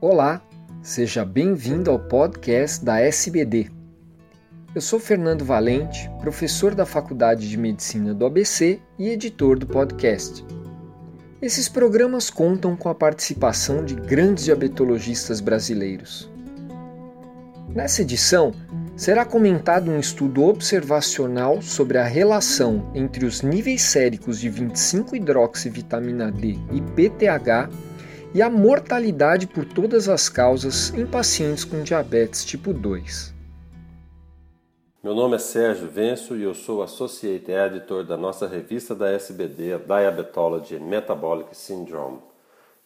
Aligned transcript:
Olá, 0.00 0.40
seja 0.80 1.24
bem-vindo 1.24 1.90
ao 1.90 1.98
podcast 1.98 2.84
da 2.84 3.00
SBD. 3.00 3.68
Eu 4.72 4.80
sou 4.80 5.00
Fernando 5.00 5.44
Valente, 5.44 6.08
professor 6.20 6.72
da 6.72 6.86
Faculdade 6.86 7.50
de 7.50 7.56
Medicina 7.56 8.14
do 8.14 8.24
ABC 8.24 8.78
e 8.96 9.08
editor 9.08 9.58
do 9.58 9.66
podcast. 9.66 10.46
Esses 11.42 11.68
programas 11.68 12.30
contam 12.30 12.76
com 12.76 12.88
a 12.88 12.94
participação 12.94 13.84
de 13.84 13.96
grandes 13.96 14.44
diabetologistas 14.44 15.40
brasileiros. 15.40 16.30
Nessa 17.74 18.02
edição, 18.02 18.54
será 18.94 19.24
comentado 19.24 19.90
um 19.90 19.98
estudo 19.98 20.44
observacional 20.44 21.60
sobre 21.60 21.98
a 21.98 22.04
relação 22.04 22.88
entre 22.94 23.26
os 23.26 23.42
níveis 23.42 23.82
séricos 23.82 24.38
de 24.38 24.48
25-hidroxivitamina 24.48 26.30
D 26.30 26.56
e 26.70 26.80
PTH 26.80 27.87
e 28.34 28.42
a 28.42 28.50
mortalidade 28.50 29.46
por 29.46 29.64
todas 29.64 30.08
as 30.08 30.28
causas 30.28 30.92
em 30.94 31.06
pacientes 31.06 31.64
com 31.64 31.82
diabetes 31.82 32.44
tipo 32.44 32.72
2. 32.72 33.34
Meu 35.02 35.14
nome 35.14 35.36
é 35.36 35.38
Sérgio 35.38 35.88
Venço 35.88 36.36
e 36.36 36.42
eu 36.42 36.54
sou 36.54 36.82
Associate 36.82 37.50
Editor 37.50 38.04
da 38.04 38.16
nossa 38.16 38.46
revista 38.46 38.94
da 38.94 39.10
SBD, 39.10 39.78
Diabetology 39.78 40.76
and 40.76 40.80
Metabolic 40.80 41.56
Syndrome. 41.56 42.18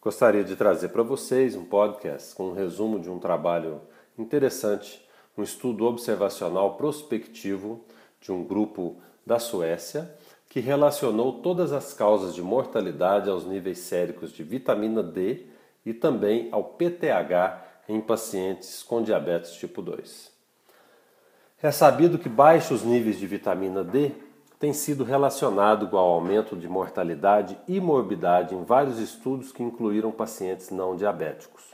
Gostaria 0.00 0.44
de 0.44 0.54
trazer 0.54 0.90
para 0.90 1.02
vocês 1.02 1.56
um 1.56 1.64
podcast 1.64 2.34
com 2.34 2.50
um 2.50 2.54
resumo 2.54 3.00
de 3.00 3.10
um 3.10 3.18
trabalho 3.18 3.80
interessante, 4.16 5.04
um 5.36 5.42
estudo 5.42 5.86
observacional 5.86 6.76
prospectivo 6.76 7.84
de 8.20 8.30
um 8.30 8.44
grupo 8.44 9.00
da 9.26 9.38
Suécia 9.38 10.14
que 10.54 10.60
relacionou 10.60 11.32
todas 11.40 11.72
as 11.72 11.92
causas 11.92 12.32
de 12.32 12.40
mortalidade 12.40 13.28
aos 13.28 13.44
níveis 13.44 13.78
séricos 13.78 14.30
de 14.30 14.44
vitamina 14.44 15.02
D 15.02 15.46
e 15.84 15.92
também 15.92 16.48
ao 16.52 16.62
PTH 16.62 17.60
em 17.88 18.00
pacientes 18.00 18.80
com 18.80 19.02
diabetes 19.02 19.54
tipo 19.54 19.82
2. 19.82 20.30
É 21.60 21.72
sabido 21.72 22.20
que 22.20 22.28
baixos 22.28 22.84
níveis 22.84 23.18
de 23.18 23.26
vitamina 23.26 23.82
D 23.82 24.12
têm 24.60 24.72
sido 24.72 25.02
relacionados 25.02 25.90
com 25.90 25.96
o 25.96 25.98
aumento 25.98 26.54
de 26.54 26.68
mortalidade 26.68 27.58
e 27.66 27.80
morbidade 27.80 28.54
em 28.54 28.62
vários 28.62 29.00
estudos 29.00 29.50
que 29.50 29.64
incluíram 29.64 30.12
pacientes 30.12 30.70
não 30.70 30.94
diabéticos. 30.94 31.64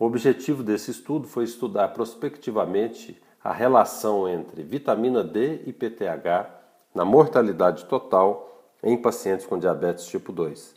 O 0.00 0.06
objetivo 0.06 0.62
desse 0.62 0.90
estudo 0.90 1.28
foi 1.28 1.44
estudar 1.44 1.88
prospectivamente 1.88 3.20
a 3.44 3.52
relação 3.52 4.26
entre 4.26 4.62
vitamina 4.62 5.22
D 5.22 5.60
e 5.66 5.72
PTH 5.74 6.61
na 6.94 7.04
mortalidade 7.04 7.84
total 7.86 8.64
em 8.82 8.96
pacientes 8.96 9.46
com 9.46 9.58
diabetes 9.58 10.06
tipo 10.06 10.32
2. 10.32 10.74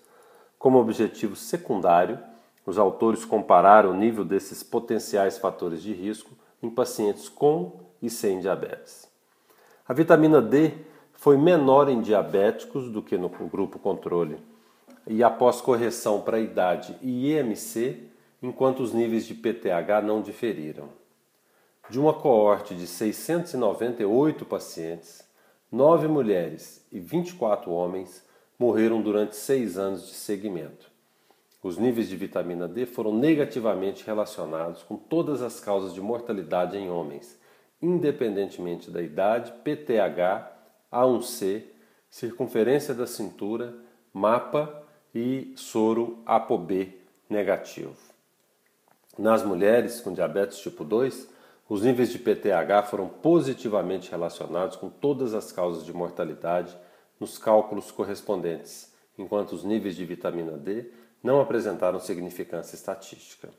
Como 0.58 0.80
objetivo 0.80 1.36
secundário, 1.36 2.20
os 2.66 2.78
autores 2.78 3.26
compararam 3.26 3.92
o 3.92 3.96
nível 3.96 4.26
desses 4.26 4.64
potenciais 4.64 5.38
fatores 5.38 5.82
de 5.82 5.94
risco 5.94 6.32
em 6.62 6.70
pacientes 6.70 7.30
com 7.30 7.80
e 8.02 8.10
sem 8.10 8.40
diabetes. 8.40 9.08
A 9.88 9.94
vitamina 9.94 10.42
D 10.42 10.74
foi 11.14 11.38
menor 11.38 11.90
em 11.90 12.02
diabéticos 12.02 12.90
do 12.90 13.02
que 13.02 13.18
no 13.18 13.30
grupo 13.30 13.80
controle, 13.80 14.38
e 15.08 15.24
após 15.24 15.62
correção 15.62 16.22
para 16.22 16.40
idade 16.40 16.96
e 17.02 17.32
IMC, 17.32 18.04
enquanto 18.42 18.82
os 18.82 18.94
níveis 18.94 19.26
de 19.26 19.34
PTH 19.34 20.02
não 20.04 20.22
diferiram. 20.22 20.90
De 21.90 22.00
uma 22.00 22.14
coorte 22.14 22.76
de 22.76 22.88
698 22.88 24.46
pacientes, 24.46 25.25
Nove 25.76 26.08
mulheres 26.08 26.88
e 26.90 27.02
24 27.02 27.70
homens 27.70 28.26
morreram 28.58 29.02
durante 29.02 29.36
seis 29.36 29.78
anos 29.78 30.08
de 30.08 30.14
seguimento. 30.14 30.90
Os 31.62 31.78
níveis 31.78 32.08
de 32.08 32.16
vitamina 32.16 32.66
D 32.66 32.86
foram 32.86 33.14
negativamente 33.14 34.06
relacionados 34.06 34.84
com 34.84 34.96
todas 34.96 35.42
as 35.42 35.60
causas 35.60 35.94
de 35.94 36.00
mortalidade 36.00 36.78
em 36.78 36.90
homens, 36.90 37.38
independentemente 37.82 38.90
da 38.90 39.02
idade, 39.02 39.52
PTH, 39.66 40.50
A1C, 40.90 41.64
circunferência 42.10 42.94
da 42.94 43.06
cintura, 43.06 43.76
mapa 44.14 44.82
e 45.14 45.52
soro 45.58 46.20
ApoB 46.26 46.98
negativo. 47.30 47.98
Nas 49.20 49.44
mulheres 49.44 50.00
com 50.00 50.14
diabetes 50.14 50.58
tipo 50.60 50.86
2, 50.86 51.35
os 51.68 51.82
níveis 51.82 52.12
de 52.12 52.20
PTH 52.20 52.84
foram 52.90 53.08
positivamente 53.08 54.12
relacionados 54.12 54.76
com 54.76 54.90
todas 54.90 55.34
as 55.34 55.52
causas 55.52 55.84
de 55.84 55.92
mortalidade 55.92 56.78
nos 57.20 57.38
cálculos 57.38 57.92
correspondentes, 57.92 58.94
enquanto 59.18 59.54
os 59.54 59.64
níveis 59.64 59.96
de 59.96 60.06
vitamina 60.06 60.58
D 60.58 60.92
não 61.24 61.42
apresentaram 61.42 62.00
significância 62.00 62.76
estatística. 62.76 63.50